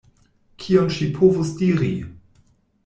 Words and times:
Kion 0.63 0.89
ŝi 0.95 1.11
povus 1.21 1.53
diri? 1.61 1.95